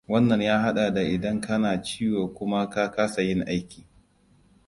[0.07, 3.85] Wannan ya haɗa da idan kana ciwo kuma ka kasa yin aiki.